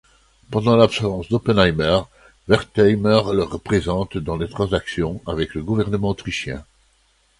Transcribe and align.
Pendant 0.49 0.75
l'absence 0.75 1.29
d'Oppenheimer, 1.29 1.99
Wertheimer 2.47 3.21
le 3.33 3.43
représente 3.43 4.17
dans 4.17 4.35
les 4.35 4.49
transactions 4.49 5.21
avec 5.27 5.53
le 5.53 5.61
gouvernement 5.61 6.09
autrichien. 6.09 6.65